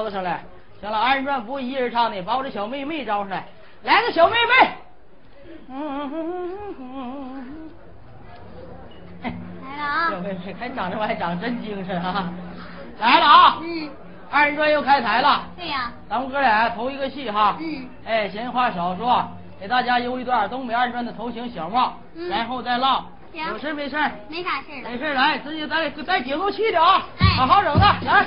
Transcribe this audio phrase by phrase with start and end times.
[0.00, 0.40] 又敲了上来。
[0.80, 3.44] 行了，二人转不会一人唱的，把我这小妹妹招上来，
[3.82, 4.70] 来个小妹妹。
[5.68, 7.70] 嗯，
[9.22, 9.30] 来
[9.76, 10.10] 了啊！
[10.10, 12.32] 小妹妹，看长这玩意长真精神啊！
[12.98, 13.58] 来了啊！
[13.62, 13.90] 嗯，
[14.30, 17.56] 二人转又开台了，对呀、咱们哥俩头一个戏哈。
[17.60, 17.86] 嗯。
[18.06, 19.28] 哎，闲话少说，
[19.60, 23.04] 给大家邮一段东北二人转的头型小帽，嗯然后再唠。
[23.32, 24.10] 行有事没事儿？
[24.28, 24.68] 没啥事。
[24.82, 28.24] 没事，来，直接咱带节奏气的啊，哎好好整的，来。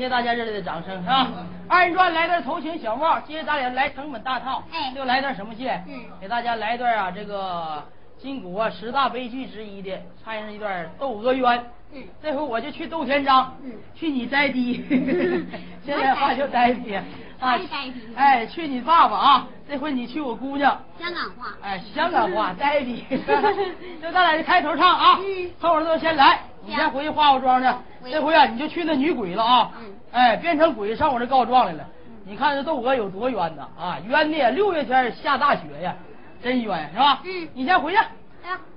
[0.00, 1.28] 谢大家热烈的掌声，是吧？
[1.68, 5.68] 二人转来段头型小帽，接着咱俩来成本大套，哎又来段什么戏？
[5.86, 7.82] 嗯给大家来段啊，这个
[8.18, 11.58] 金谷啊十大悲剧之一的，唱上一段《窦娥冤》。
[11.92, 14.84] 嗯这回我就去窦天章，嗯去你栽逼，
[15.84, 16.96] 现在话就栽逼
[17.40, 19.46] 啊还栽逼，哎，去你爸爸啊！
[19.68, 21.54] 这回你去我姑娘，香港话。
[21.62, 23.04] 哎，香港话呆逼，
[24.00, 28.10] 那 咱俩就开头唱啊，嗯后边都先来，你先回去化化妆去。
[28.10, 31.84] 这回啊，你就去那女鬼了啊，嗯哎，变成鬼上我这告状来了。
[32.26, 35.94] 你看这窦娥有多冤呐啊，冤的六月天下大雪呀，
[36.42, 37.20] 真冤是吧？
[37.24, 37.98] 嗯你先回去，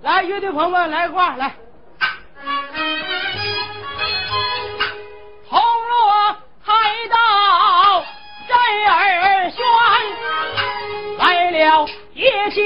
[0.01, 1.51] 来，乐队朋友们来一块来。
[5.49, 6.73] 红罗海
[7.09, 8.22] 到震
[8.89, 9.57] 儿轩，
[11.17, 12.61] 来了叶家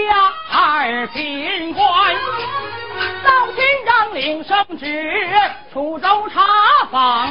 [0.52, 2.16] 二品官，
[3.24, 5.40] 到天章领圣旨
[5.74, 6.46] 出州查
[6.92, 7.28] 访，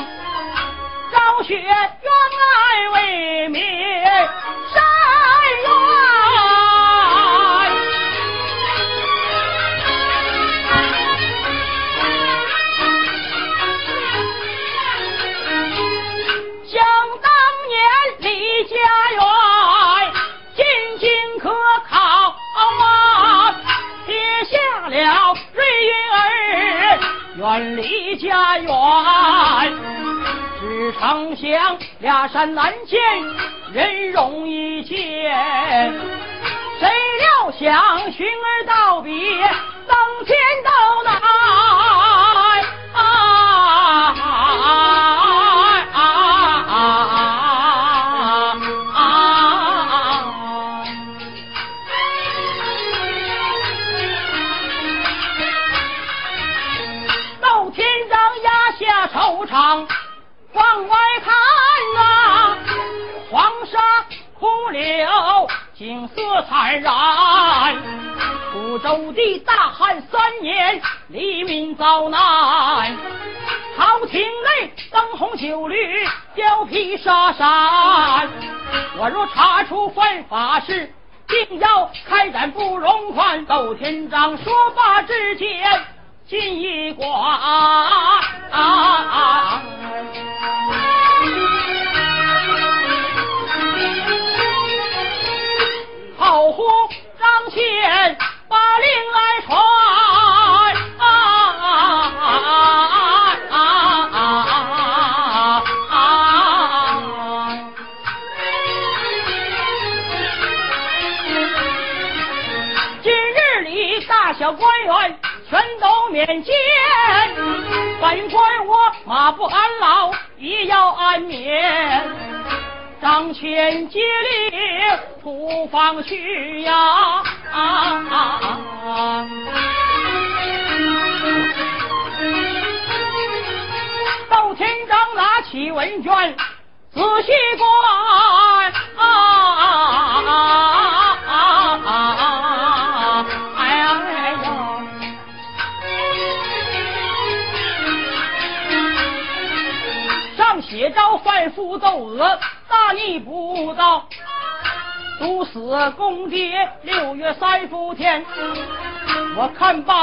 [1.12, 4.82] 昭雪冤案为民伸
[5.62, 6.75] 冤。
[24.50, 24.56] 下
[24.88, 26.98] 了瑞云儿
[27.36, 28.68] 远离家园，
[30.60, 33.00] 只常想俩山难见，
[33.72, 34.96] 人容易见。
[36.78, 36.88] 谁
[37.18, 40.70] 料想寻儿道别，登天都
[41.04, 41.20] 难
[42.94, 43.00] 啊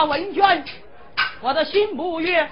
[0.06, 0.64] 文娟，
[1.42, 2.50] 我的心不悦。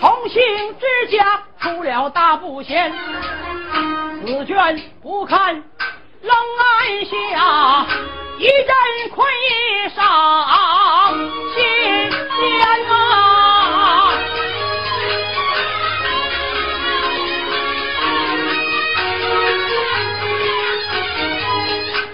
[0.00, 0.40] 同姓
[0.78, 2.92] 之家出了大不贤，
[4.24, 5.54] 此卷不堪
[6.22, 7.86] 冷暗下，
[8.38, 9.98] 一阵困意上
[11.54, 12.92] 心间啊。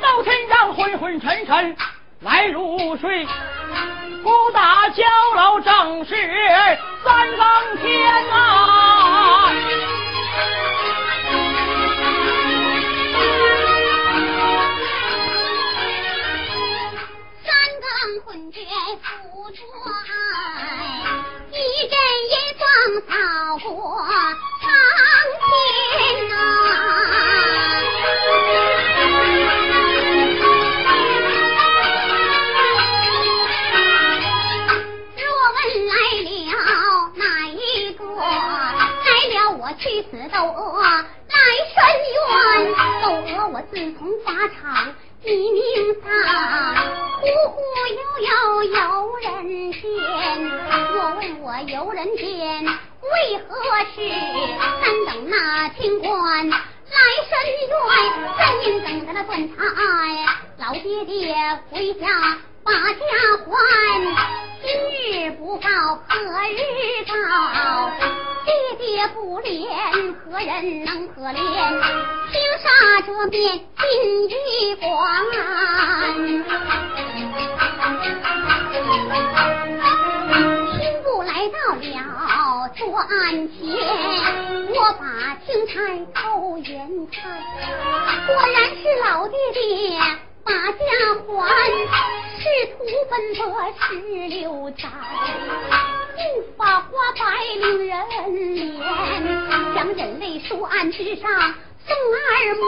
[0.00, 1.76] 窦天章昏昏沉沉
[2.20, 3.26] 来入睡，
[4.24, 5.04] 不打交
[5.36, 6.14] 楼正是
[7.04, 9.52] 三更天啊！
[17.44, 17.52] 三
[17.82, 17.86] 更
[18.24, 18.60] 昏觉
[19.02, 19.04] 复
[19.50, 19.60] 着
[20.08, 20.10] 爱，
[21.52, 21.94] 一阵
[22.30, 22.64] 阴风
[23.06, 23.12] 扫
[23.58, 23.68] 过
[43.02, 46.06] 窦娥我自从法场一命丧，
[47.20, 47.54] 忽忽
[47.90, 48.28] 悠悠
[48.64, 48.76] 游
[49.22, 49.80] 人间，
[50.92, 53.54] 若问我游人间，为何
[53.94, 53.96] 事？
[54.80, 56.08] 难等那清官
[56.48, 56.56] 来
[57.28, 57.32] 申
[57.68, 57.72] 冤，
[58.38, 59.54] 咱应等着那断差。
[60.58, 61.34] 老爹爹
[61.70, 62.06] 回家
[62.64, 63.04] 把家
[63.44, 63.52] 还，
[64.62, 64.66] 今
[65.26, 65.68] 日不报
[66.08, 66.14] 何
[66.48, 66.56] 日
[67.04, 67.12] 报？
[68.46, 71.36] 爹爹不怜，何人能可怜？
[72.32, 72.66] 青纱
[73.02, 74.32] 遮面金玉
[74.76, 74.86] 光？
[80.78, 83.10] 刑部来到了桌案
[83.50, 83.60] 前，
[84.72, 85.72] 我把青菜
[86.14, 87.22] 偷眼看，
[88.26, 90.00] 果然是老爹爹
[90.44, 90.78] 把家
[91.26, 91.42] 还，
[92.38, 92.76] 仕途
[93.10, 93.42] 奔波
[93.80, 93.82] 十
[94.28, 94.82] 六载。
[96.16, 96.18] 不
[96.56, 97.22] 把花白
[97.56, 97.92] 令人
[98.54, 98.54] 脸，
[99.74, 101.28] 将人类书案之上
[101.86, 102.62] 送二母，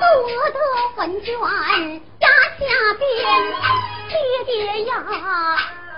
[0.00, 0.06] 夺
[0.50, 0.56] 得
[0.96, 1.30] 文卷
[2.20, 2.28] 压
[2.58, 2.64] 下
[2.98, 3.00] 边，
[4.08, 4.12] 爹
[4.44, 4.92] 爹呀！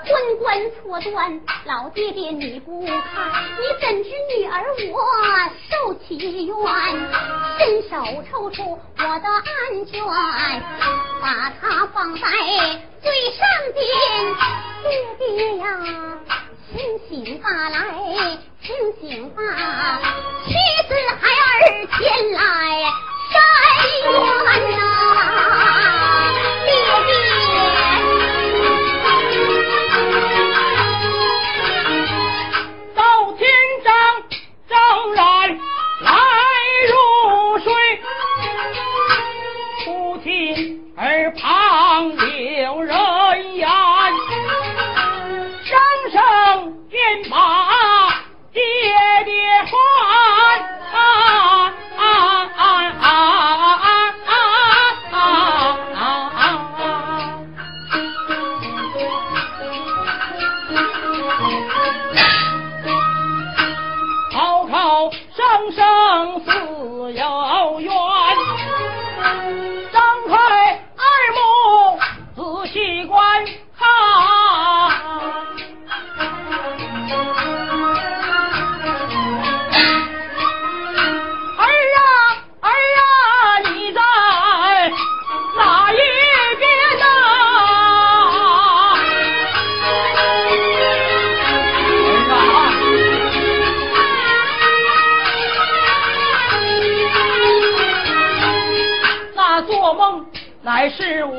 [0.05, 2.95] 昏官错断，老爹爹你不看，
[3.59, 4.99] 你怎知女儿我
[5.69, 6.17] 受其
[6.47, 6.55] 冤？
[7.59, 7.91] 伸手
[8.31, 10.03] 抽出我的案卷，
[11.21, 12.21] 把它放在
[13.03, 13.85] 最上边。
[14.83, 14.89] 爹
[15.19, 15.65] 爹呀，
[16.73, 17.77] 清醒吧来，
[18.63, 19.39] 清醒吧，
[20.47, 20.49] 妻
[20.89, 21.99] 子孩儿前
[22.33, 22.39] 来
[23.31, 23.35] 伸
[24.13, 24.13] 冤
[24.79, 24.81] 呐，
[41.31, 43.69] 旁留人言，
[45.65, 45.79] 声
[46.13, 46.21] 声
[46.89, 47.37] 便把
[48.53, 48.61] 爹
[49.25, 49.33] 爹
[49.65, 50.20] 唤。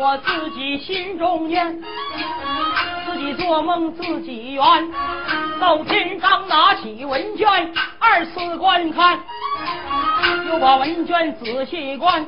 [0.01, 1.79] 我自己心中念，
[3.05, 4.63] 自己做梦自己圆。
[5.59, 9.19] 到天上拿起文卷，二次观看，
[10.47, 12.25] 又把文卷仔细观，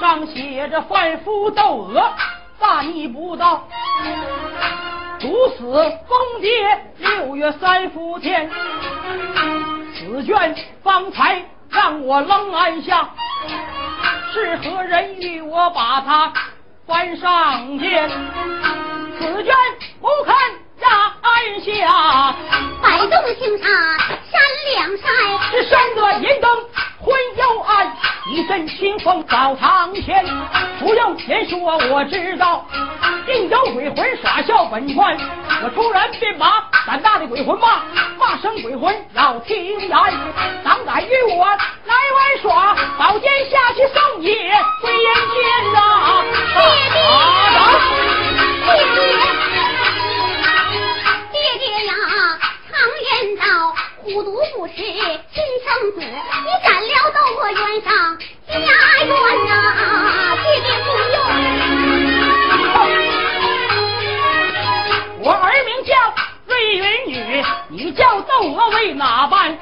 [0.00, 2.08] 上写着贩夫斗娥，
[2.60, 3.66] 大逆不道，
[5.18, 5.64] 毒死
[6.06, 6.50] 疯爹
[6.98, 8.48] 六月三伏天。
[9.92, 10.54] 此卷
[10.84, 13.10] 方才让我愣按下。
[14.32, 16.32] 是何人与我把它
[16.86, 18.08] 翻上天？
[19.18, 19.54] 紫鹃
[20.00, 20.34] 不看
[20.80, 21.12] 压
[21.60, 22.34] 下，
[22.82, 23.64] 摆动青纱
[24.32, 24.40] 山
[24.72, 25.06] 两山，
[25.50, 26.50] 是山端银灯
[26.98, 27.94] 昏幽暗，
[28.30, 30.24] 一阵清风扫堂前。
[30.80, 32.66] 不用言说，我知道
[33.26, 35.18] 定有鬼魂耍笑本官。
[35.62, 37.82] 我突然便把胆大的鬼魂骂，
[38.18, 39.90] 骂声鬼魂要听言，
[40.64, 44.26] 胆敢与我来玩耍，宝剑下去送你
[44.80, 45.78] 归阴间呐！
[48.64, 48.96] 爹爹，
[51.32, 51.92] 爹爹呀，
[52.70, 52.72] 常
[53.04, 53.44] 言道，
[54.04, 54.84] 虎毒不食亲
[55.64, 56.04] 生子，你
[56.64, 59.08] 斩了窦娥冤上家园
[59.46, 59.48] 呐！
[60.42, 61.16] 爹爹不用。
[65.24, 65.70] 我儿名
[66.52, 69.56] 瑞云女，你叫窦娥为哪般？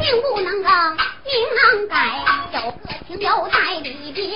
[0.00, 1.96] 姓不能更，名能改，
[2.54, 4.26] 有个情由在里边。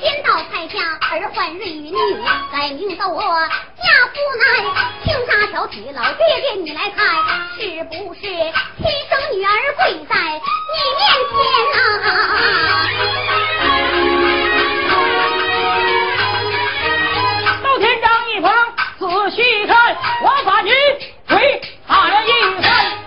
[0.00, 0.78] 天道太下
[1.10, 1.94] 儿唤瑞云女，
[2.50, 4.44] 改名窦娥，家父乃
[5.04, 5.84] 青纱小曲。
[5.92, 6.98] 老爹爹你来看，
[7.58, 8.30] 是不是亲
[9.10, 11.36] 生女儿跪在你面前
[11.76, 11.80] 啊？
[19.00, 20.70] 仔细看，我把女
[21.26, 21.58] 鬼
[21.88, 22.98] 打量一番，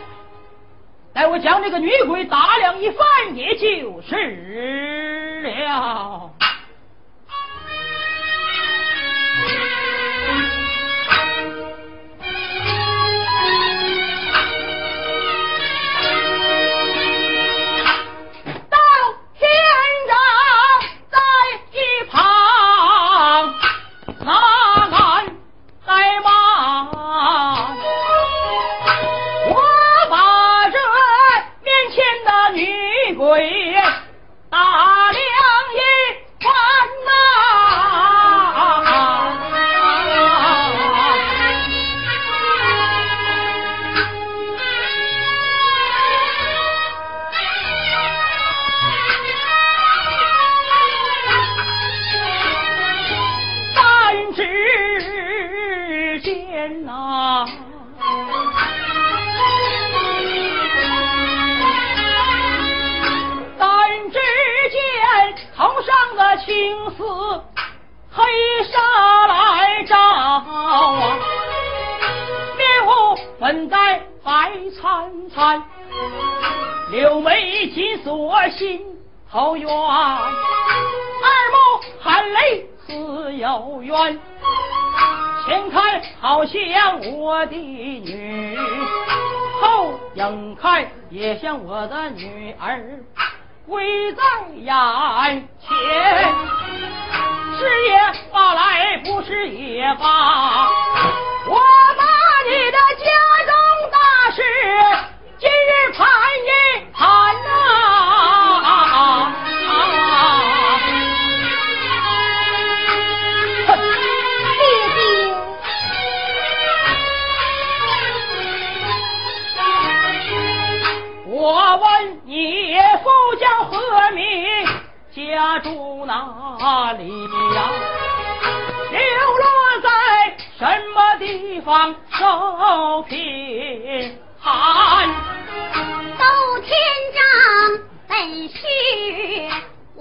[1.13, 6.32] 待我将这个女鬼打量一番，也就是了。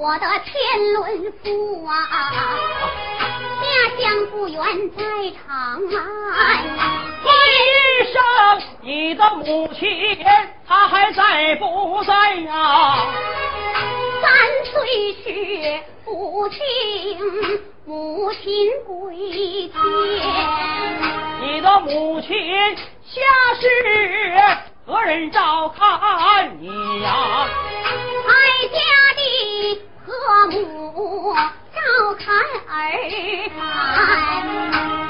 [0.03, 1.95] 我的天伦父啊，
[3.63, 3.67] 家
[4.01, 4.61] 乡不远
[4.97, 6.67] 在长安。
[7.23, 7.31] 一
[8.13, 8.21] 生
[8.81, 10.19] 你的母亲
[10.67, 12.97] 她还在不在呀？
[14.21, 14.33] 三
[14.73, 16.59] 岁时父亲
[17.87, 19.15] 母亲归
[19.69, 19.73] 天，
[21.43, 22.29] 你的母亲
[23.05, 23.21] 下
[23.61, 23.69] 世
[24.85, 26.67] 何人照看你
[27.03, 27.47] 呀？
[30.23, 31.35] 和母
[31.75, 31.81] 照
[32.19, 32.35] 看
[32.69, 32.79] 儿
[33.57, 33.59] 看。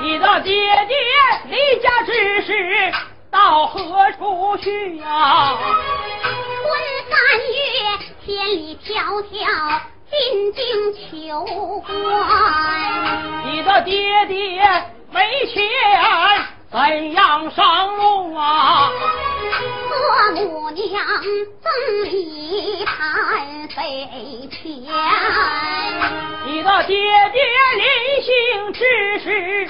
[0.02, 0.52] 你的爹
[0.86, 0.96] 爹
[1.48, 2.50] 离家之时
[3.30, 5.56] 到何处去呀？
[6.22, 6.66] 春
[7.08, 7.14] 三
[7.48, 7.56] 月，
[8.24, 8.90] 千里迢
[9.22, 9.32] 迢
[10.10, 10.14] 进
[10.52, 10.60] 京
[11.10, 11.44] 求
[11.80, 11.88] 官。
[13.46, 14.62] 你的爹爹
[15.10, 15.60] 没钱，
[16.72, 18.90] 怎样上路啊？
[19.90, 21.04] 我母娘
[21.60, 21.70] 赠
[22.10, 24.60] 一盘飞钱。
[26.46, 26.96] 你的爹
[27.30, 27.42] 爹
[27.76, 27.84] 临
[28.22, 28.80] 行之
[29.22, 29.68] 时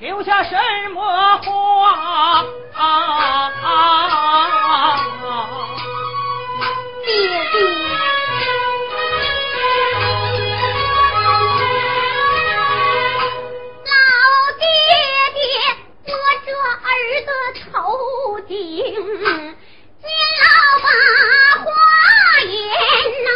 [0.00, 0.54] 留下什
[0.92, 1.00] 么
[1.38, 2.44] 话？
[7.04, 7.10] 爹
[7.50, 7.58] 爹。
[13.88, 13.90] 老
[14.58, 14.64] 爹
[15.34, 15.42] 爹，
[16.12, 16.48] 摸着
[16.82, 16.88] 儿
[17.26, 17.30] 的
[17.72, 17.72] 头
[18.46, 18.52] 顶，
[20.02, 20.06] 金
[20.42, 20.44] 老
[20.82, 20.86] 把
[21.64, 21.66] 花
[22.44, 22.52] 言
[23.24, 23.28] 呐、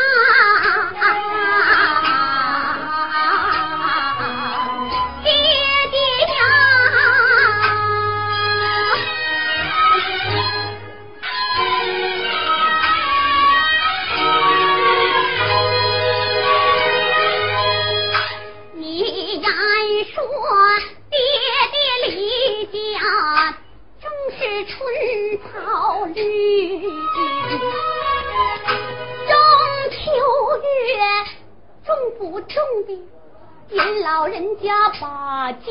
[23.27, 23.51] 家
[24.01, 24.09] 正
[24.39, 24.79] 是春
[25.43, 26.81] 草绿，
[29.27, 29.35] 中
[29.91, 29.99] 秋
[30.62, 30.71] 月
[31.85, 32.55] 种不种
[32.87, 32.95] 的，
[33.69, 35.69] 您老人家把家还。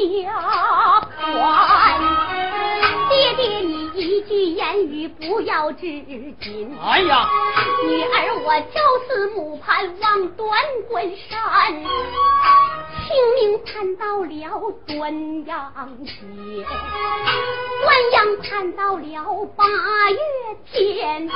[3.07, 5.87] 爹爹，你一句言语不要至
[6.41, 6.77] 今。
[6.83, 7.29] 哎呀，
[7.87, 11.39] 女儿我朝思暮盼望断关山，
[13.07, 16.11] 清明盼到了端阳节，
[17.83, 19.63] 端阳盼到了八
[20.11, 20.19] 月
[20.71, 21.31] 天，年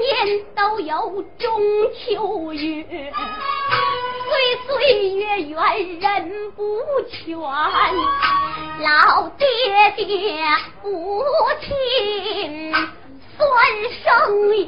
[0.00, 1.60] 年都有中
[1.94, 3.12] 秋月。
[4.30, 4.32] 岁
[4.66, 5.58] 岁月圆
[5.98, 6.62] 人不
[7.10, 7.36] 全，
[8.80, 9.46] 老爹
[9.96, 10.44] 爹
[10.84, 11.24] 母
[11.60, 12.72] 亲
[13.36, 13.42] 算
[14.04, 14.58] 生一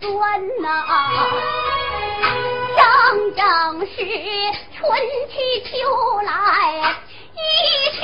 [0.00, 0.68] 算呐、
[2.80, 3.44] 整整
[3.86, 4.80] 是春
[5.28, 5.70] 去秋
[6.24, 6.30] 来
[7.34, 7.38] 一
[7.94, 8.00] 去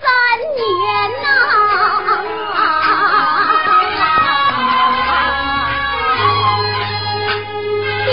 [0.00, 0.06] 三
[0.54, 0.62] 年
[1.20, 1.26] 呐、
[8.06, 8.08] 爹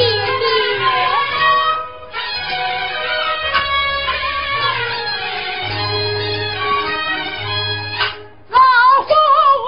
[8.49, 8.57] 老
[9.03, 9.09] 夫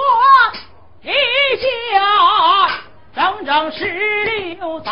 [0.00, 0.02] 我
[1.02, 1.08] 一
[1.60, 1.94] 家
[3.14, 3.84] 整整十
[4.58, 4.90] 六载，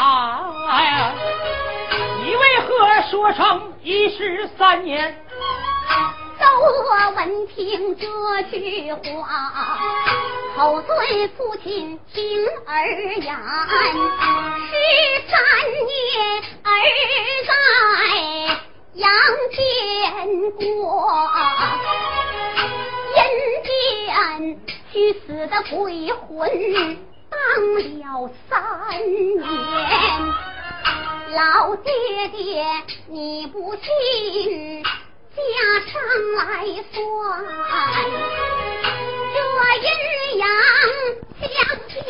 [2.72, 5.14] 你为何说成一十三年？
[6.40, 8.06] 窦娥闻听这
[8.44, 9.78] 句话，
[10.56, 12.86] 口对父亲听儿
[13.20, 13.36] 言。
[14.70, 14.72] 十
[15.28, 15.36] 三
[15.84, 15.92] 年
[16.64, 16.66] 儿
[17.46, 17.52] 在
[18.94, 19.04] 阳
[19.50, 20.64] 间过，
[23.18, 23.20] 阴
[23.68, 23.70] 间
[24.90, 26.48] 去死的鬼魂
[27.28, 27.36] 当
[28.00, 28.50] 了三
[29.36, 29.44] 年。
[31.34, 32.62] 老爹爹，
[33.08, 34.82] 你不信，
[35.34, 35.40] 加
[35.86, 35.92] 上
[36.36, 37.02] 来算，
[39.32, 39.36] 这
[39.78, 39.88] 阴
[40.38, 40.46] 阳
[41.40, 41.48] 相
[41.88, 42.04] 交，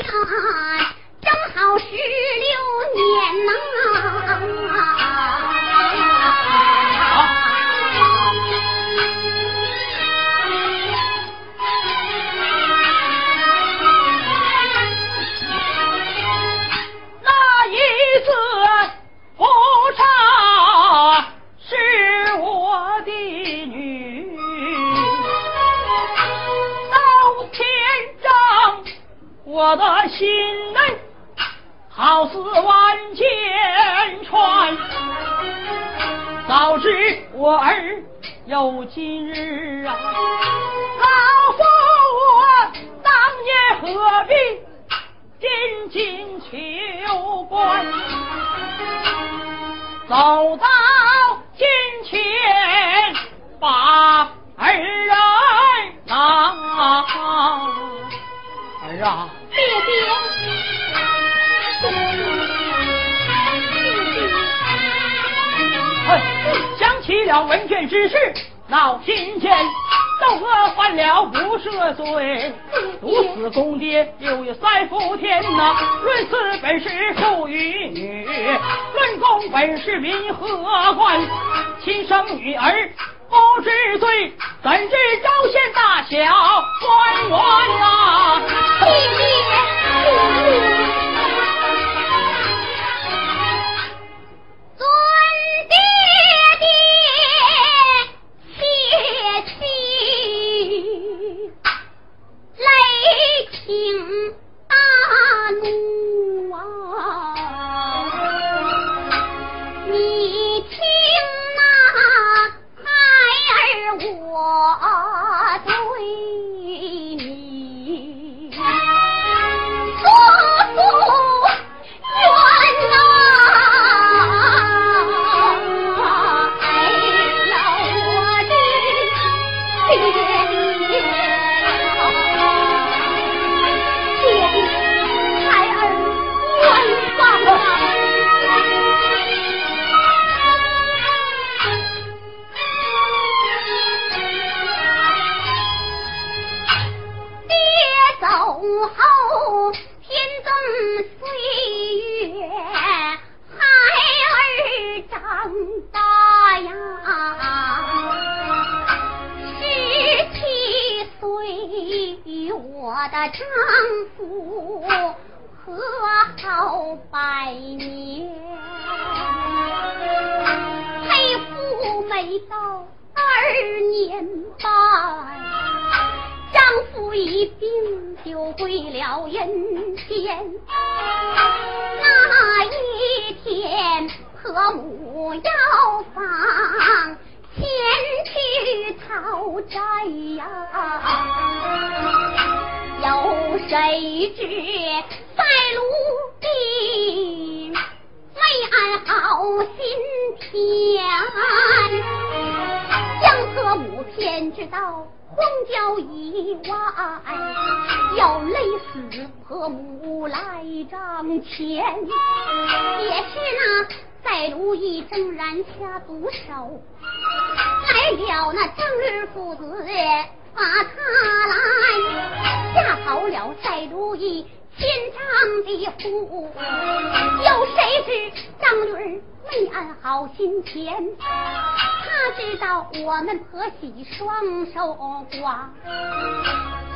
[233.38, 234.94] 婆媳双守
[235.30, 235.68] 寡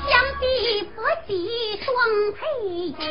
[0.08, 1.94] 相继婆媳双
[2.32, 2.38] 配
[2.92, 3.04] 鸳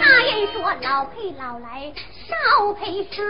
[0.00, 1.92] 他人说老配老来
[2.28, 3.22] 少配少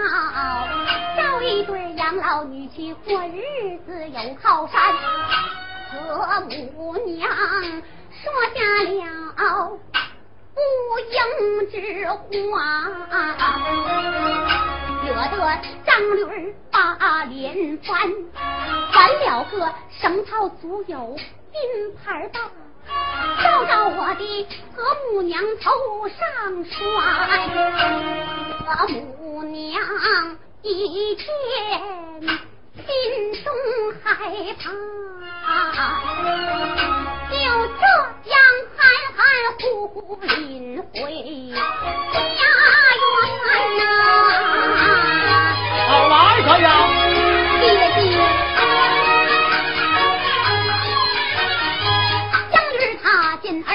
[1.17, 4.95] 找一对养老女婿过日子有靠山
[5.91, 6.41] 和
[6.77, 9.79] 母娘说下了
[10.55, 10.61] 不
[11.01, 11.17] 应
[11.71, 11.77] 之
[12.51, 12.57] 话，
[15.05, 15.37] 惹得
[15.87, 17.91] 张驴把脸翻，
[18.93, 21.17] 翻了个绳套足有
[21.53, 22.41] 金牌大，
[23.43, 25.71] 照到我的何母娘头
[26.09, 26.73] 上穿，
[28.67, 29.83] 何母娘
[30.63, 31.25] 一见
[32.77, 32.85] 心
[33.43, 33.53] 中
[34.03, 34.65] 害怕。
[37.33, 37.39] 就
[38.25, 38.37] 这样
[38.77, 38.81] 含
[39.17, 39.19] 含
[39.59, 40.99] 糊糊领回
[41.53, 41.59] 家
[43.01, 43.07] 园
[43.79, 43.81] 呐。
[45.89, 46.65] 好来可以？
[47.61, 47.65] 爹
[47.95, 48.03] 爹，
[53.03, 53.05] 他
[53.43, 53.69] 见儿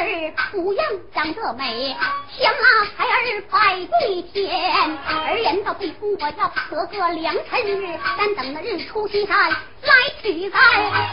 [0.54, 0.82] 模样
[1.14, 1.96] 长得美，
[2.38, 2.56] 想啊
[2.96, 3.56] 孩儿拜
[4.00, 4.38] 对天，
[5.08, 6.16] 儿人倒不空。
[6.20, 6.30] 我要
[6.70, 9.52] 得个良辰日，但等那日出西山。
[9.82, 10.60] 来取材。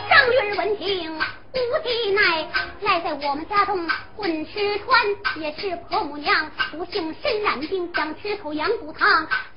[0.08, 1.18] 张女儿闻听。
[1.54, 2.48] 无敌奈，
[2.80, 9.08] 赖在我们家中混吃穿，也是婆母娘不幸身染病，想吃口羊骨汤。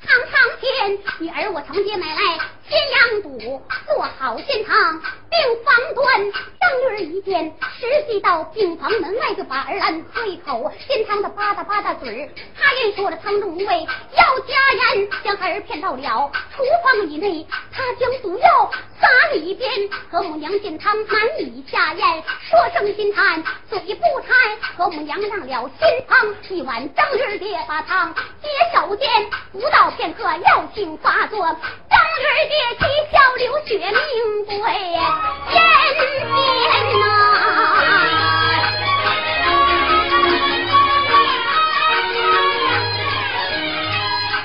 [0.06, 2.22] 尝尝鲜，女儿我承接买来
[2.70, 5.02] 鲜羊肚，做好鲜汤。
[5.02, 12.30] 病房端，张女儿一见，实际到病房门外就把儿安喝一口鲜汤的吧嗒吧嗒嘴儿。
[12.56, 19.70] 他言说了汤中无味，要加盐，将儿骗到了厨房以内，他将毒药撒里边。
[20.10, 21.94] 何母娘见汤难以下。
[21.94, 24.36] 咽说声心叹，嘴不馋。
[24.78, 29.08] 何母娘让了新汤一碗，张驴爹把汤接手间，
[29.52, 34.56] 不到片刻药性发作，张驴爹啼笑流血，命归
[35.50, 35.56] 天
[36.28, 37.04] 边呐。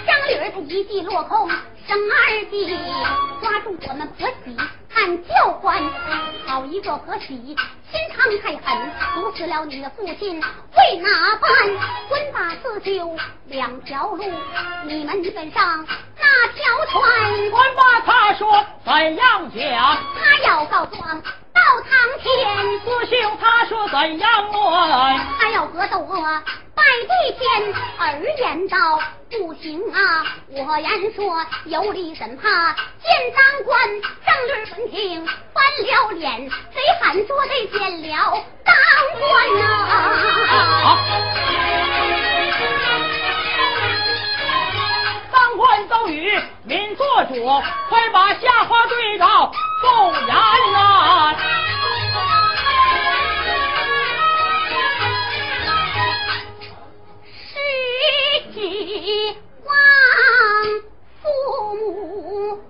[0.06, 1.48] 张驴他一计落空，
[1.86, 2.76] 生二弟，
[3.52, 4.56] 抓住我们婆媳。
[4.88, 5.78] 喊教官，
[6.46, 11.50] 好一个婆媳，心肠太狠，毒死了你的父亲，为哪般？
[12.08, 13.14] 官大自救
[13.46, 14.24] 两条路，
[14.86, 15.86] 你们跟上
[16.18, 17.50] 那条船？
[17.50, 19.98] 官把他说怎样讲？
[20.18, 21.22] 他要告状
[21.62, 22.26] 到堂前。
[22.80, 24.56] 四兄他说怎样论？
[25.38, 26.42] 他要格斗我。
[26.74, 28.98] 拜地天，二言道
[29.30, 30.24] 不行啊！
[30.48, 33.78] 我言说有理怎怕见当官？
[34.26, 38.74] 张律闻听翻了脸，贼喊说得见了当
[39.20, 39.62] 官呐！
[43.28, 43.41] 当
[45.56, 47.34] 官都与民做主，
[47.88, 50.34] 快把下话对到凤言
[50.72, 51.36] 来。
[58.54, 58.58] 希
[59.64, 59.70] 望
[61.20, 61.24] 父
[61.76, 61.80] 母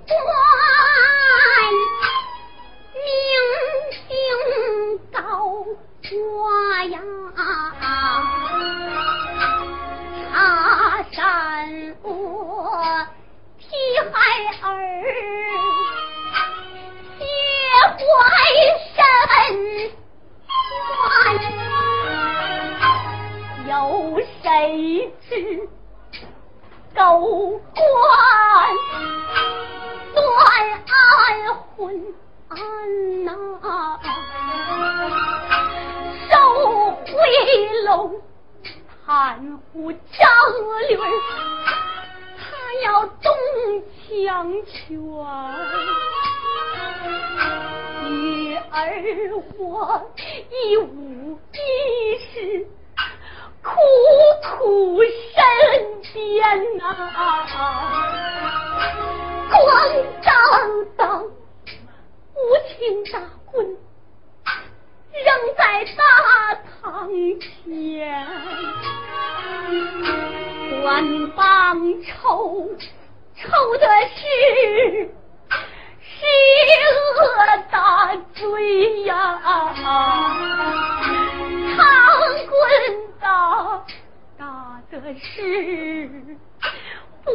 [0.06, 0.14] 官
[2.94, 3.02] 名
[4.08, 4.10] 声
[5.12, 5.20] 高
[6.12, 7.00] 挂呀，
[10.32, 10.34] 茶
[11.12, 11.16] 山
[12.02, 12.06] 我
[13.58, 13.64] 替
[14.12, 14.14] 孩
[14.62, 14.66] 儿
[17.18, 17.20] 结
[17.98, 18.04] 怀
[18.94, 18.94] 身
[20.86, 21.02] 官，
[23.68, 23.70] 有
[24.42, 24.44] 谁
[25.28, 25.32] 知？
[26.94, 27.00] 狗
[27.74, 27.82] 官
[30.14, 30.16] 断
[30.86, 30.94] 安
[31.74, 31.80] 婚
[32.54, 33.30] 安呐，
[36.30, 36.34] 收
[36.92, 37.10] 回
[37.86, 38.20] 笼
[39.06, 39.98] 贪污张
[40.88, 40.92] 驴
[42.36, 42.40] 他
[42.84, 43.24] 要动
[44.06, 44.90] 枪权，
[48.04, 48.70] 女儿
[49.56, 49.66] 我
[50.50, 51.56] 一无一
[52.18, 52.66] 失。
[53.62, 53.70] 苦
[54.42, 55.40] 苦身
[56.12, 56.18] 边
[56.78, 56.82] 呐，
[59.50, 59.56] 光
[60.24, 60.30] 当
[60.96, 61.00] 当
[62.82, 65.24] 无情大棍扔
[65.56, 66.02] 在大
[66.80, 68.26] 堂前，
[70.82, 72.68] 官帮抽
[73.36, 74.20] 抽的是
[76.00, 76.26] 邪
[76.88, 79.14] 恶大罪呀，
[81.76, 81.84] 长
[82.48, 82.52] 棍。
[83.20, 83.84] 打
[84.36, 86.20] 打的是
[87.24, 87.30] 不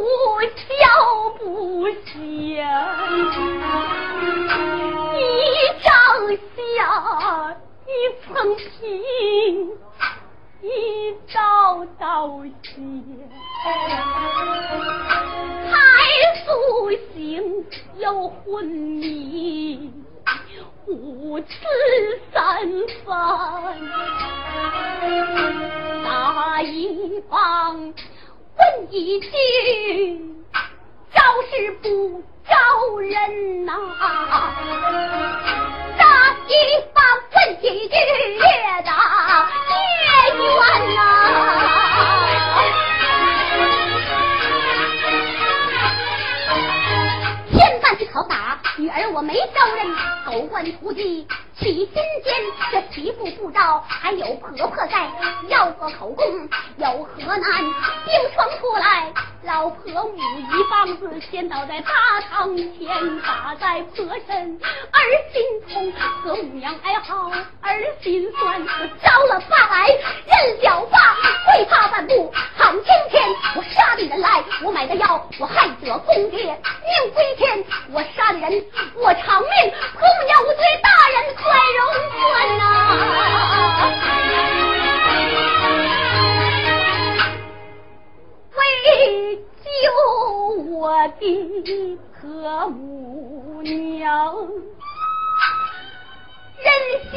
[0.51, 0.75] 笑
[1.39, 2.11] 不笑，
[5.15, 5.19] 一
[5.81, 5.87] 张
[6.55, 7.89] 下一
[8.25, 8.61] 层皮，
[10.61, 10.65] 一
[11.33, 11.35] 道
[11.99, 12.69] 道血，
[15.71, 15.73] 太
[16.45, 16.47] 素
[17.13, 17.15] 行
[17.97, 19.91] 又昏迷。
[20.87, 21.47] 五次
[22.31, 22.41] 三
[23.05, 23.77] 番，
[26.03, 27.93] 打一棒
[28.57, 29.27] 问一句，
[31.13, 32.55] 招是不招
[32.99, 33.73] 人呐？
[35.97, 36.03] 打
[36.47, 36.51] 一
[36.93, 37.95] 棒问几句，
[38.35, 38.41] 越
[38.83, 38.89] 打
[39.69, 39.75] 越
[40.35, 40.97] 冤呐！
[48.13, 48.59] 好打。
[48.77, 51.27] 女儿我没招人，狗官徒弟
[51.59, 52.33] 起心间，
[52.71, 55.09] 这媳妇不招，还有婆婆在，
[55.47, 56.25] 要个口供
[56.77, 57.63] 有何难？
[58.05, 59.11] 兵霜出来，
[59.43, 61.91] 老婆母一棒子先倒在大
[62.29, 64.59] 堂前，打在婆身，
[64.91, 64.99] 儿
[65.33, 65.91] 心痛，
[66.21, 71.15] 和母娘哀嚎，儿心酸，我招了爸来认了爸，
[71.45, 78.65] 跪他半步喊青天，我杀的人来，我买的药，我害者公爹命归天，我善人，
[78.95, 79.49] 我偿命，
[79.93, 81.43] 姑娘无罪大人快
[81.77, 81.79] 容
[82.23, 82.25] 我
[82.57, 82.61] 呐。
[88.55, 88.59] 为
[89.63, 89.65] 救
[90.73, 90.75] 我
[91.19, 91.21] 的
[92.13, 94.05] 和母娘，
[96.57, 96.65] 忍
[97.11, 97.15] 下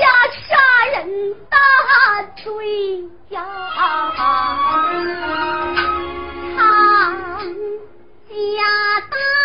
[0.48, 0.50] 杀
[0.92, 0.98] 人
[1.48, 1.56] 大
[2.36, 2.44] 罪
[3.30, 3.36] 呀。
[8.60, 9.39] 家大。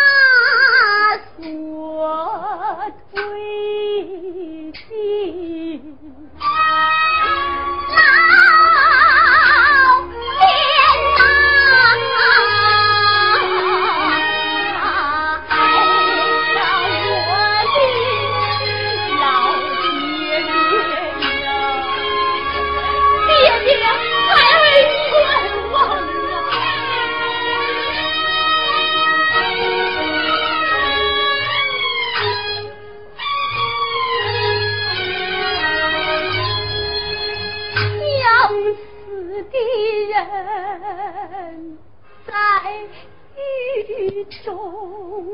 [44.46, 45.26] 中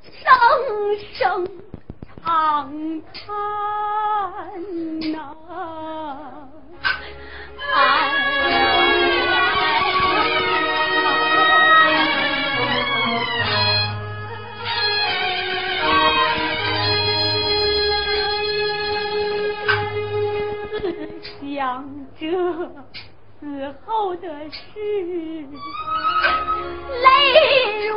[0.00, 0.32] 声
[1.14, 1.48] 声
[2.22, 3.26] 长叹
[5.10, 5.34] 呐，
[21.42, 21.84] 想
[22.20, 22.26] 着
[23.40, 23.46] 死
[23.86, 24.56] 后的事。
[27.02, 27.94] 泪如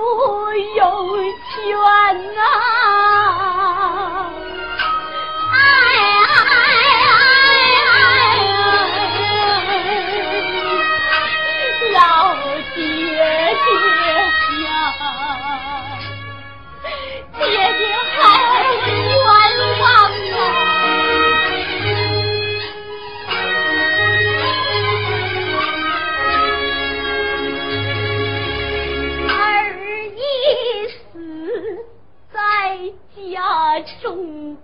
[0.76, 0.80] 涌
[1.50, 1.56] 泉
[2.36, 2.40] 呐，
[34.12, 34.58] 中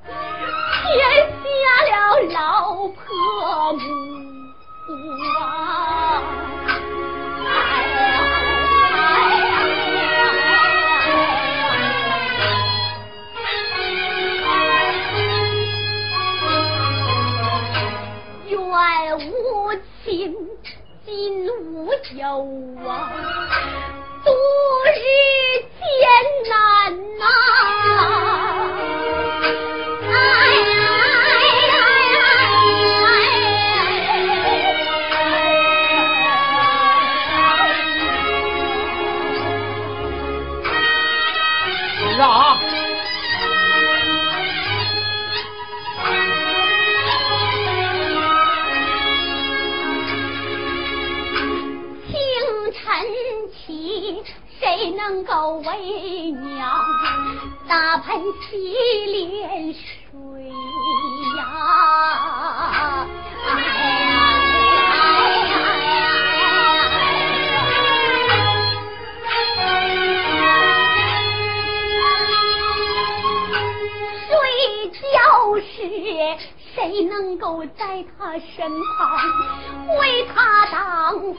[78.40, 81.36] 身旁为他挡风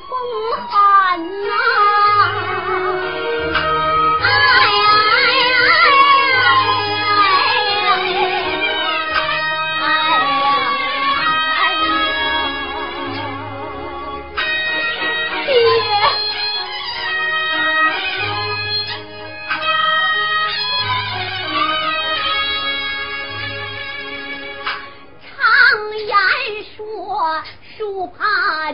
[0.68, 2.07] 寒呐？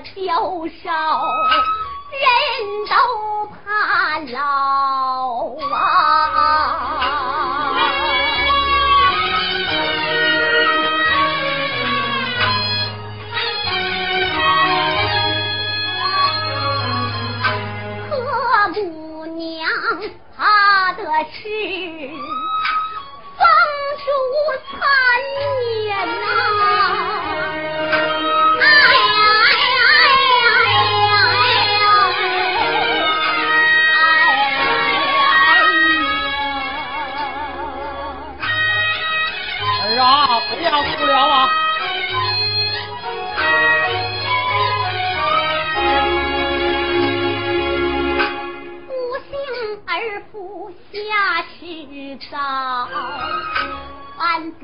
[0.04, 1.24] 怕娇少，
[2.12, 2.20] 人
[2.86, 2.94] 都
[3.46, 6.33] 怕老啊！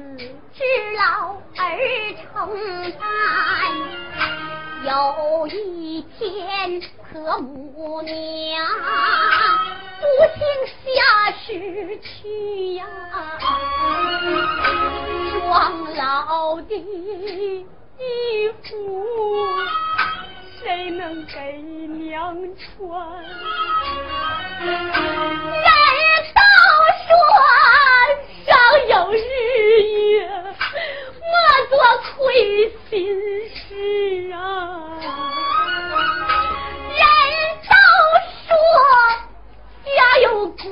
[0.01, 0.25] 子
[0.55, 0.65] 知
[0.97, 1.61] 老儿
[2.17, 2.27] 承
[2.99, 3.03] 担，
[4.85, 6.81] 有一天，
[7.13, 8.67] 可母娘
[10.01, 10.05] 不
[10.39, 10.41] 幸
[10.85, 11.49] 下世
[12.01, 12.87] 去呀，
[15.31, 15.39] 双
[15.95, 18.69] 老的衣服
[20.63, 23.23] 谁能给娘穿？
[24.63, 24.69] 人
[26.35, 26.41] 都
[27.07, 27.09] 说
[28.47, 28.51] 上
[28.89, 29.19] 有日，
[31.71, 31.79] 莫做
[32.17, 32.91] 亏心
[33.55, 34.39] 事啊。
[36.91, 37.03] 人
[37.69, 37.73] 都
[38.47, 38.51] 说
[39.85, 40.67] 家有鬼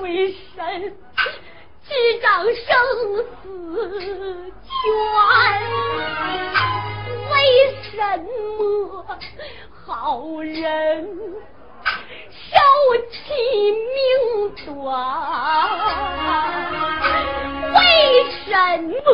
[0.55, 0.59] 神，
[1.87, 1.89] 执
[2.21, 2.53] 掌生
[3.43, 3.43] 死
[4.65, 4.69] 权。
[7.31, 7.35] 为
[7.91, 7.95] 什
[8.59, 9.07] 么
[9.87, 9.87] 好
[10.43, 10.59] 人？
[12.51, 12.57] 手
[13.11, 13.17] 起
[13.73, 13.97] 命
[14.65, 14.87] 短，
[17.75, 17.77] 为
[18.45, 18.49] 什
[19.05, 19.07] 么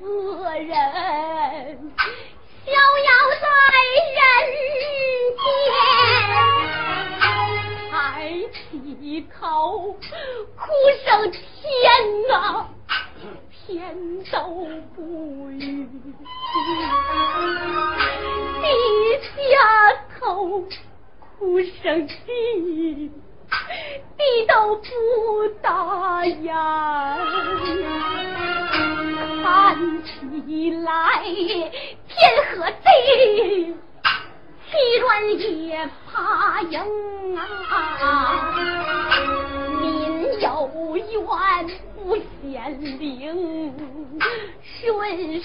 [0.00, 0.68] 恶人
[2.64, 3.46] 逍遥在
[4.14, 4.20] 人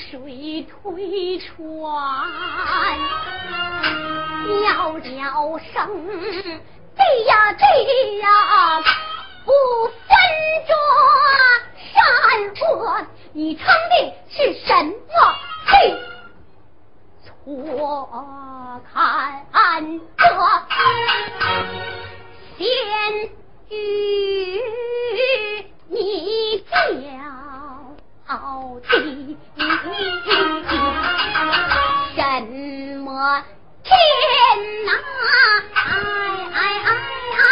[0.09, 1.49] 水推船。
[4.75, 5.79] 叫了声，
[6.95, 7.63] 对呀对
[8.19, 8.27] 呀，
[9.45, 9.51] 不
[9.87, 10.15] 分
[10.67, 10.71] 着
[11.93, 11.93] 善
[12.77, 13.91] 恶，你称的
[14.29, 14.35] 是
[14.65, 14.91] 什么
[15.67, 15.71] 罪？
[17.45, 18.23] 错
[18.93, 18.93] 看
[20.17, 20.23] 这
[22.57, 22.61] 先
[23.69, 23.71] 与
[25.89, 25.95] 你
[26.69, 26.73] 叫
[28.33, 29.37] 到底
[32.15, 32.41] 什
[32.97, 33.43] 么？
[33.83, 33.93] 天
[34.85, 34.91] 呐！
[35.75, 35.79] 哎
[36.51, 36.89] 哎哎
[37.37, 37.45] 哎！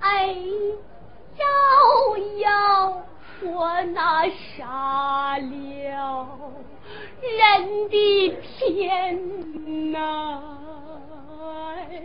[0.00, 0.04] 哎哎
[1.38, 1.42] 摇
[2.40, 2.44] 摇
[3.40, 3.48] 我
[3.94, 4.58] 那傻
[5.38, 5.48] 了
[7.22, 9.16] 人的天
[9.92, 10.42] 哪！
[11.84, 12.00] 哎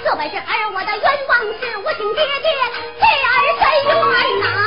[0.04, 4.59] 这本是儿我的冤枉事，我请爹爹替儿伸冤呐。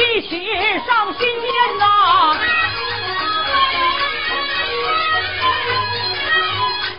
[0.00, 0.28] 一起
[0.86, 2.34] 上新年呐！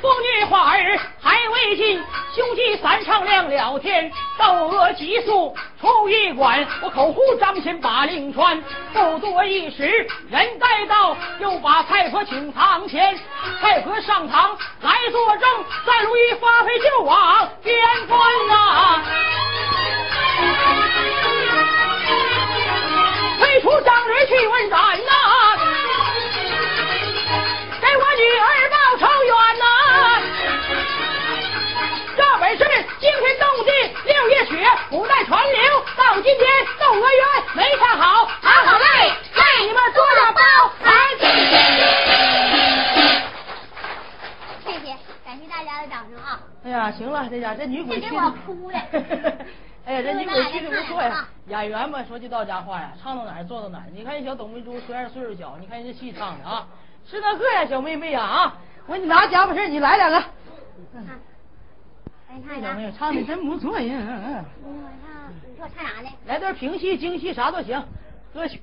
[0.02, 2.04] 妇女话儿还未尽，
[2.36, 8.64] 兄弟三唱亮了天，窦娥急速出驿馆，我口呼张骞把令传。
[8.94, 13.20] 不多一时，人带到，又把太婆请堂前。
[13.62, 15.50] 太婆上堂来作证，
[15.88, 17.76] 再如意发配就往边
[18.08, 19.02] 关呐。
[23.62, 25.14] 出张驴去问斩呐，
[27.80, 29.64] 给我女儿报仇冤呐！
[32.18, 32.64] 这本是
[33.00, 33.70] 惊天动地
[34.06, 36.48] 六月雪，古代传流到今天，
[36.80, 40.42] 窦娥冤没看好，好好嘞，给你们做了包，
[40.84, 40.92] 来，
[44.66, 44.86] 谢谢，
[45.24, 46.40] 感谢大家的掌声啊！
[46.66, 48.80] 哎呀，行了，这家这女鬼给我哭了。
[49.86, 53.86] 哎呀，这女鬼其实不错呀，演员嘛，说句到家话呀，唱到哪儿做到哪儿。
[53.94, 56.68] 你看这小董明珠，虽然岁数小，你看人家戏唱的啊，
[57.06, 58.58] 是那个呀，小妹妹呀啊！
[58.88, 60.24] 我给你拿家伙事你来两个。
[60.94, 61.08] 嗯，
[62.48, 63.96] 这小妹妹唱的真不错呀。
[63.98, 64.46] 嗯嗯。
[64.66, 66.10] 你唱，你说我唱啥呢？
[66.26, 67.84] 来段评戏、京戏啥都行，
[68.34, 68.62] 歌曲。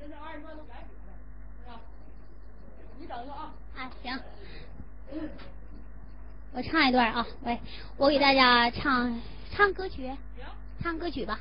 [0.00, 1.80] 现在二人转都改曲了，
[2.98, 3.52] 你等着啊。
[3.76, 4.20] 啊，行。
[6.54, 7.58] 我唱一段啊，喂，
[7.96, 9.20] 我给大家唱
[9.50, 10.10] 唱歌曲。
[10.82, 11.38] 唱歌曲吧，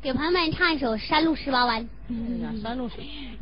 [0.00, 1.86] 给朋友们唱一首《山路十八弯》。
[2.62, 2.96] 山路十。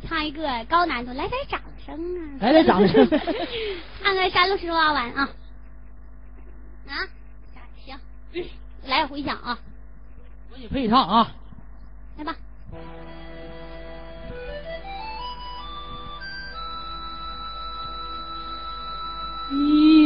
[0.06, 1.94] 唱一个高难度，来点掌声
[2.38, 2.42] 啊！
[2.42, 3.08] 来点掌声。
[4.02, 5.30] 唱个《山路十八弯》啊！
[6.88, 7.06] 啊，
[7.84, 7.96] 行，
[8.84, 9.58] 来回响啊！
[10.52, 11.32] 我也配唱啊！
[12.18, 12.34] 来吧。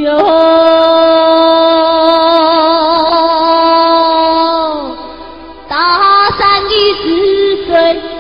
[0.02, 0.18] 哟。
[7.02, 8.13] 是谁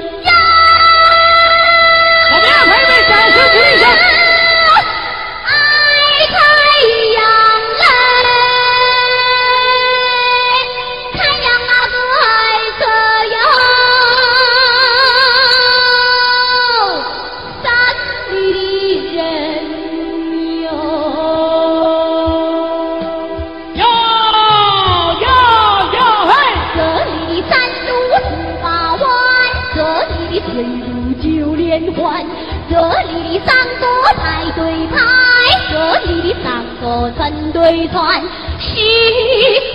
[37.64, 38.20] 对船
[38.58, 38.68] 十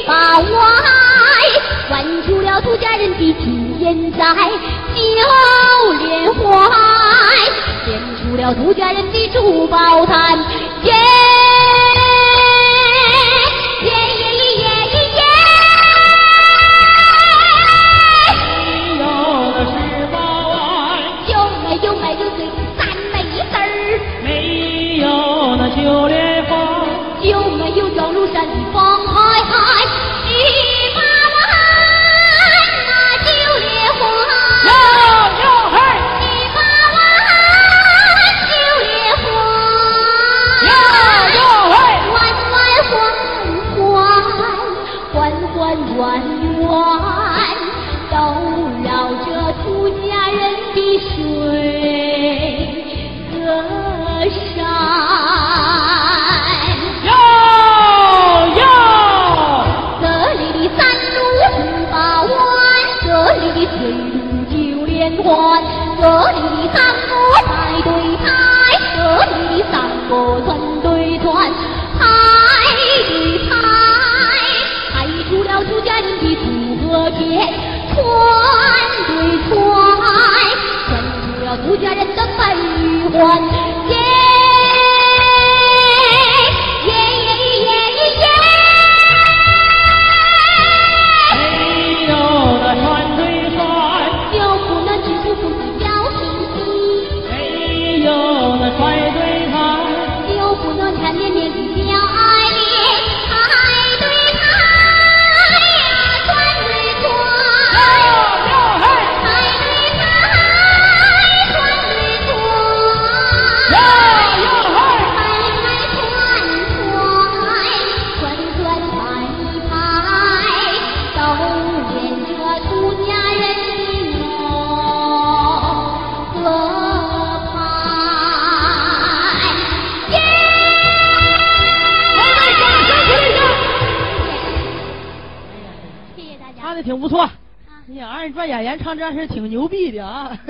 [0.05, 0.47] 八弯，
[1.89, 4.23] 弯出了土家人的金银寨，
[4.93, 5.01] 九
[5.93, 6.69] 连环，
[7.83, 10.37] 献出了土家人的珠宝滩，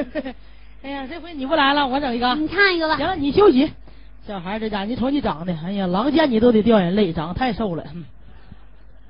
[0.81, 2.33] 哎呀，这回你不来了，我整一个。
[2.35, 2.95] 你唱一个吧。
[2.95, 3.71] 行了，你休息。
[4.25, 7.83] 小孩这家，你瞅你长得，哎呀，狼见你都得掉眼泪，长得太瘦了。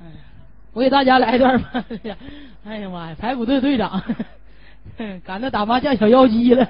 [0.01, 0.11] 哎呀，
[0.73, 1.85] 我给大家来一段吧。
[2.65, 4.01] 哎呀妈呀，排骨队队长，
[5.23, 6.67] 赶着打麻将小妖姬了。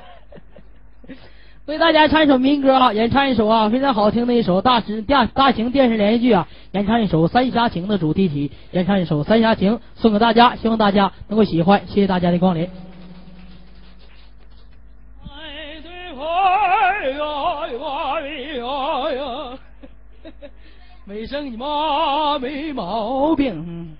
[1.65, 12.67] 为大家唱一首民歌啊，演唱一首啊非常好听的一首大型大大型电视连续剧啊，演唱一首《三峡情》的主题曲，演唱一首《三峡情》，送给大家，希望大家能够喜欢，谢谢大家的光临。
[21.10, 23.97] 没生你妈没毛病。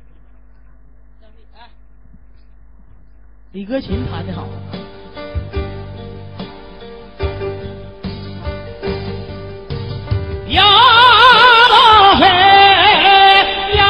[3.52, 4.48] 李歌琴弹的好。
[10.50, 10.64] 呀
[12.20, 12.28] 嘿
[13.76, 13.84] 呀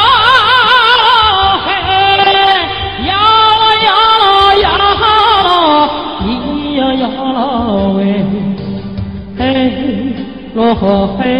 [11.17, 11.38] 嘿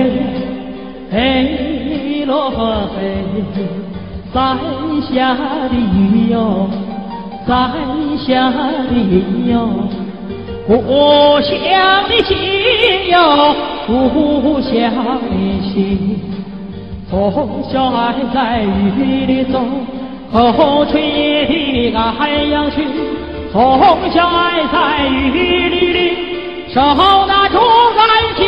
[4.40, 4.58] 三
[5.02, 6.70] 峡的雨哟，
[7.46, 7.74] 三
[8.18, 9.70] 峡的云哟，
[10.66, 12.38] 故乡的情
[13.10, 13.54] 哟。
[13.86, 15.28] 故乡的
[15.62, 16.22] 心，
[17.10, 19.60] 从小爱在雨里走，
[20.32, 22.88] 风吹叶的海洋去。
[23.52, 23.78] 从
[24.10, 26.18] 小爱在雨里里，
[26.74, 26.80] 守
[27.28, 28.40] 那竹竿下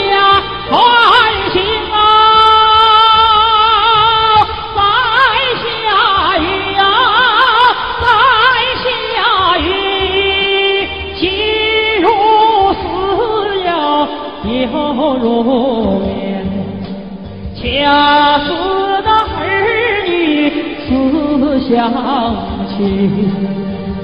[21.91, 22.79] 乡情。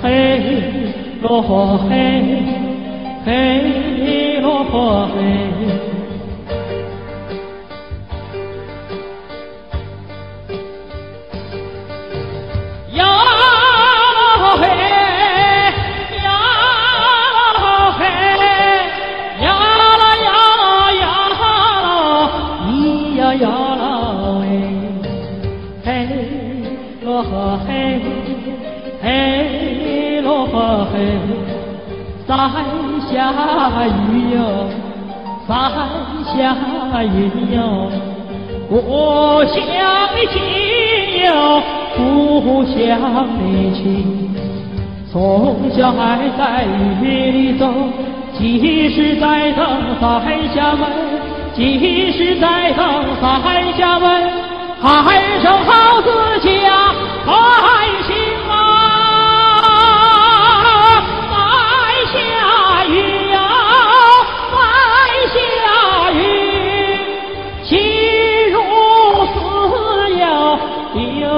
[0.04, 0.08] 嘿，
[1.22, 1.42] 罗
[1.90, 1.94] 嘿，
[3.26, 4.64] 嘿，罗
[5.08, 5.17] 嘿。
[32.50, 32.64] 三
[33.10, 33.12] 峡
[33.88, 34.40] 雨哟，
[35.46, 35.52] 三
[36.26, 36.56] 峡
[37.04, 37.10] 云
[37.54, 37.92] 哟，
[38.70, 39.56] 故乡
[40.14, 40.36] 的情
[41.26, 41.62] 哟，
[41.98, 42.76] 故乡
[43.38, 43.42] 的
[43.74, 43.84] 情。
[45.12, 47.68] 从小还在雨里走，
[48.38, 49.68] 即使在等
[50.00, 50.90] 三峡门，
[51.54, 52.86] 即使在等
[53.20, 54.32] 三峡门，
[54.82, 56.50] 还守好自家
[57.26, 57.34] 百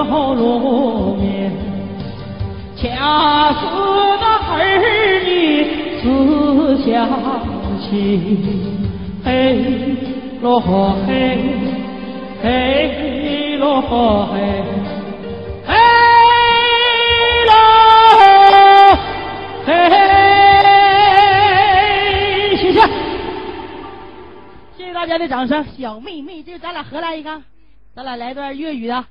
[0.09, 0.35] 姓。
[0.35, 1.51] 入眠，
[2.75, 3.59] 恰似
[4.19, 4.57] 那儿
[5.23, 5.29] 女
[6.01, 6.03] 思
[6.83, 6.87] 乡
[7.79, 7.87] 情。
[9.23, 9.29] 嘿，
[10.41, 11.37] 罗嘿，
[12.41, 14.37] 嘿罗嘿，
[15.67, 15.73] 嘿
[17.45, 17.53] 罗
[19.65, 19.69] 嘿。
[22.57, 22.79] 谢谢，
[24.75, 25.63] 谢谢大家的掌声。
[25.77, 27.29] 小妹妹，这咱俩合来一个，
[27.95, 29.05] 咱俩来段粤语的。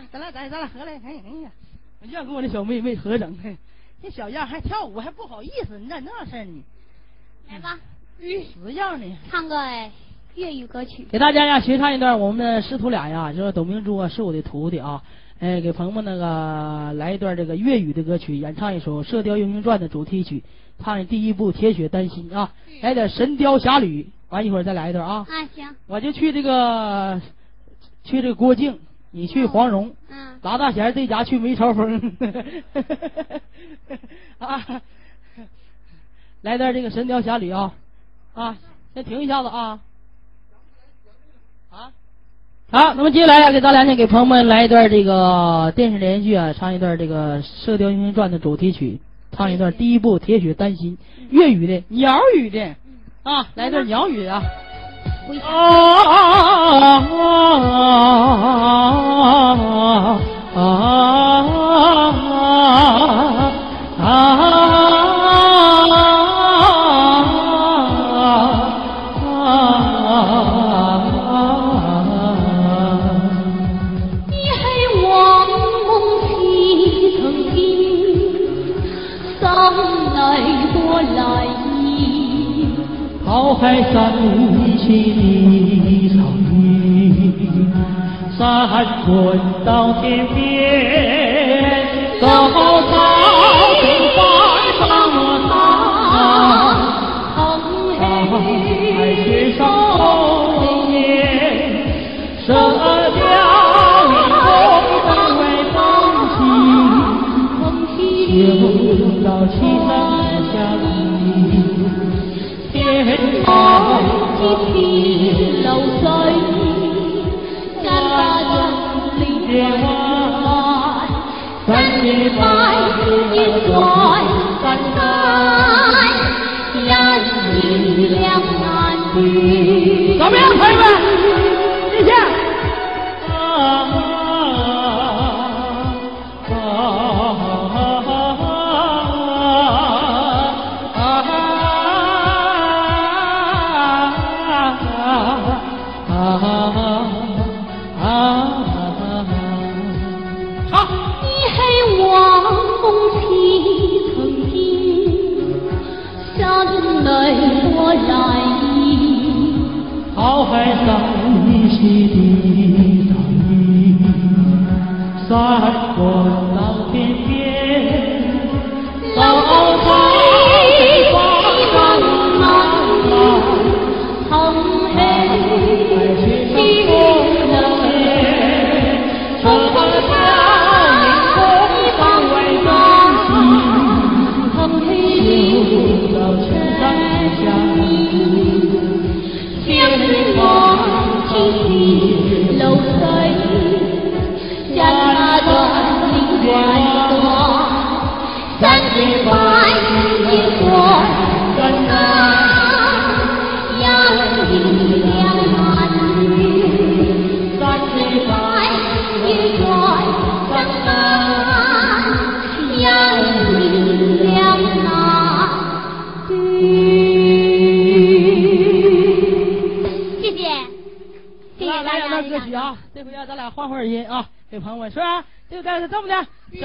[0.00, 1.50] 啊，咱俩咱咱俩合来，哎哎呀，
[2.00, 3.36] 我就想跟我那小妹妹合整，
[4.02, 6.62] 这小样还跳舞还不好意思，你咋那事儿呢？
[7.50, 7.78] 来吧，
[8.18, 9.56] 死样呢，唱个
[10.36, 12.18] 粤语歌曲，给大家呀学唱一段。
[12.18, 15.02] 我们的师徒俩呀，就是董明珠啊，是我的徒弟啊。
[15.38, 20.42] 哎，给朋友们那个来一段这个粤语的歌曲，演唱一首《射雕英雄传》的主题曲，
[20.82, 25.26] 唱第一部《铁血丹心》啊，来点《神雕侠侣》，完一会儿再来一段啊。
[25.28, 25.76] 啊行。
[25.86, 27.20] 我就去这个
[28.04, 28.78] 去这个郭靖。
[29.12, 29.92] 你去黄蓉，
[30.42, 32.16] 拉大弦这家去梅超风，
[34.38, 34.80] 啊，
[36.42, 37.74] 来段这个《神雕侠侣》啊，
[38.34, 38.56] 啊，
[38.94, 39.80] 先停一下子啊，
[41.70, 41.90] 啊，
[42.70, 49.00] 好，那么接下来给咱俩先给朋友们来一段这个电视连续剧啊，唱一段这个《射雕英雄传》的主题曲，
[49.32, 50.96] 唱一段第一部《铁血丹心》
[51.30, 52.76] 粤语的鸟语的
[53.24, 54.24] 啊，来段鸟语
[55.38, 55.44] 的。
[74.28, 74.62] 你还
[75.08, 75.08] 望
[75.86, 75.90] 梦
[76.28, 76.30] 西
[77.16, 77.20] 城。
[80.12, 80.18] 泪
[80.72, 81.18] 过来
[81.82, 82.68] 意，
[83.26, 83.62] 浩海
[83.92, 84.59] 山起
[84.90, 86.18] 的草
[86.50, 86.52] 原，
[88.36, 88.40] 山
[89.04, 89.06] 村
[89.64, 89.68] 到
[90.00, 90.38] 天边，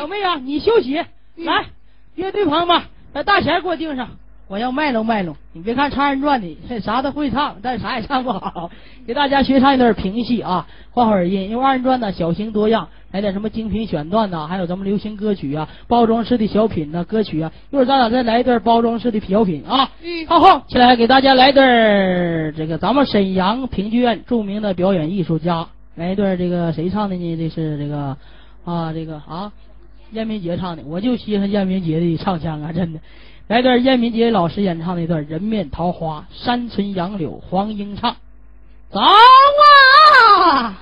[0.06, 0.94] 小妹啊，你休息，
[1.36, 1.66] 来，
[2.14, 2.80] 乐队朋友们
[3.12, 4.08] 把大弦给我定上，
[4.48, 5.36] 我要卖弄卖弄。
[5.52, 8.70] 你别看唱二人转的， 这啥都会唱，但是啥也唱不好。
[9.08, 17.52] 给大家学唱一段评戏啊，换会儿音，因为二人转呢小型多样，来点什么精品选段呐，还有咱们流行歌曲啊，包装式的小品呐、歌曲啊。
[17.72, 19.90] 一会儿咱俩再来一段包装式的小品啊。
[20.04, 27.38] 嗯浩浩，起来给大家来段儿这个咱们沈阳评剧院著名的表演艺术家，来一段这个谁唱的呢？
[27.38, 28.16] 这是这个
[28.66, 29.52] 啊，这个啊，
[30.12, 33.00] 燕明杰唱的，我就稀罕燕明杰的唱腔啊，真的。
[33.48, 38.16] 来段燕明杰老师演唱的一段《人面桃花》，山村杨柳黄莺唱，
[38.90, 40.80] 走啊！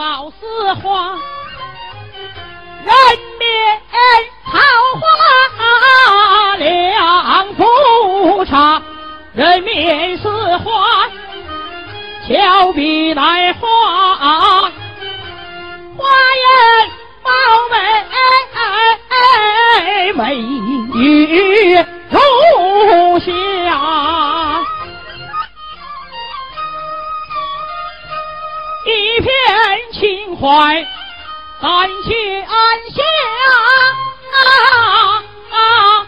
[0.00, 0.46] 貌似
[0.82, 1.10] 花，
[2.86, 2.90] 人
[3.38, 3.46] 面
[4.46, 4.52] 桃
[4.98, 5.02] 花
[6.56, 8.80] 两不差，
[9.34, 11.06] 人面似花，
[12.26, 13.68] 俏比来花，
[15.98, 16.48] 花颜
[17.22, 17.30] 貌
[17.70, 17.76] 美，
[20.14, 20.40] 美
[30.40, 30.48] 快，
[31.60, 32.48] 暂且安
[32.94, 33.02] 下，
[34.32, 34.40] 啊
[34.72, 35.99] 啊啊。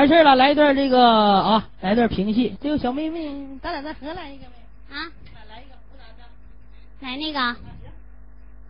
[0.00, 2.56] 完事了，来一段这个啊，来段评戏。
[2.58, 3.30] 这个小妹妹，
[3.62, 4.52] 咱俩再合来一个呗。
[4.88, 4.96] 啊，
[5.50, 6.24] 来一个湖南的。
[7.00, 7.56] 来那个，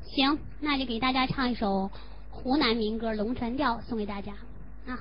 [0.09, 1.89] 行，那就给大家唱一首
[2.33, 4.33] 湖南民歌《龙船调》，送给大家
[4.89, 4.99] 啊。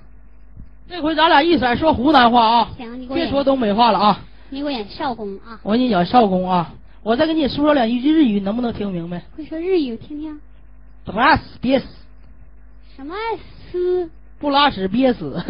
[0.88, 4.22] 这回咱俩一色说湖南话啊，行，你给我，别说东北话了啊。
[4.52, 5.60] 你给我演少公啊。
[5.64, 6.72] 我给你演少公啊，
[7.02, 9.24] 我再给你说两句日语，能不能听明白？
[9.36, 10.40] 会说日语，听听。
[11.06, 11.88] 不拉屎憋死，
[12.96, 13.16] 什么
[13.72, 14.12] 死？
[14.38, 15.44] 不拉屎憋死。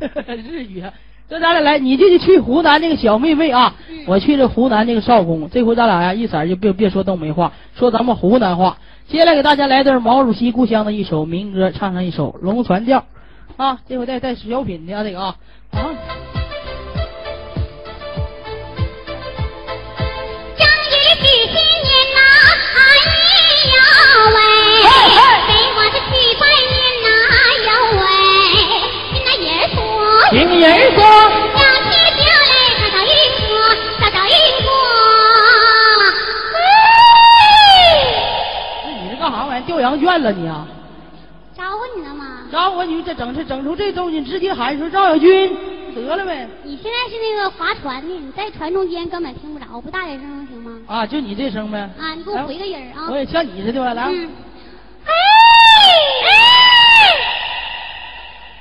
[0.48, 0.92] 日语啊，
[1.28, 3.74] 这咱俩来，你这就去湖南那个小妹妹啊，
[4.06, 5.48] 我去这湖南那个少公。
[5.50, 8.76] 这回咱俩呀一色儿就别别说东北话，说咱们湖南话。
[9.06, 13.04] 接下来给大家来段毛主席故乡的一首民歌，唱上一首《龙船调》
[13.62, 15.36] 啊，这回带带小品的啊，这个啊
[15.72, 16.33] 啊。
[43.44, 45.56] 整出这动静，直接喊说赵小军，
[45.94, 46.48] 得了呗。
[46.62, 50.80] 你现在是那个划船的，你在船中间根本听不着，不大点声能行吗？
[50.86, 51.78] 啊，就你这声呗。
[51.98, 53.16] 啊，你给我回个音儿啊我。
[53.16, 54.30] 也像你似的吧，来，嗯，
[55.04, 55.10] 哎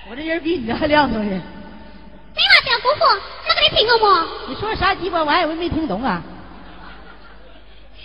[0.10, 1.30] 我这人比你这还亮堂呢。
[1.30, 3.06] 没嘛，小姑父，
[3.48, 4.28] 那个你听过么？
[4.48, 5.48] 你说啥鸡巴玩意儿？
[5.48, 6.22] 我也没听懂啊。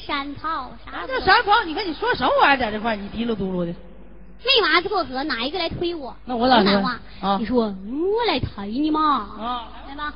[0.06, 1.62] 山炮啥啥的叫山炮？
[1.64, 2.96] 你看你说什么玩意儿在这块儿？
[2.96, 3.74] 你嘀噜嘟噜的。
[4.44, 6.14] 没娃子过河哪一个来推我？
[6.24, 6.70] 那我老说
[7.20, 9.00] 啊你说我来抬你嘛
[9.38, 9.68] 啊。
[9.88, 10.12] 来吧。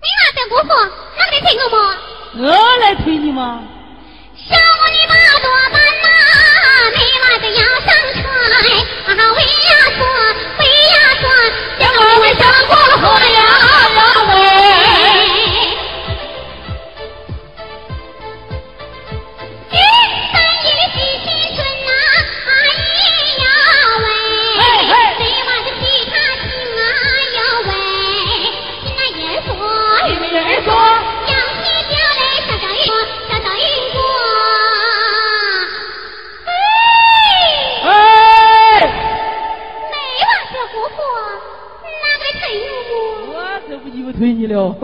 [0.00, 0.68] 没娃子过河
[1.18, 1.78] 哪个来推我嘛
[2.36, 3.62] 我来推你嘛。
[4.36, 4.62] 小王
[5.08, 6.06] 八多半呐
[6.96, 8.18] 没娃子要上船
[8.48, 10.00] 啊喂呀说
[10.58, 11.22] 喂呀说
[11.78, 12.00] 小王
[12.38, 13.38] 上过河呀
[13.96, 14.00] 呀。
[14.32, 14.34] 喂
[44.20, 44.76] 随你了。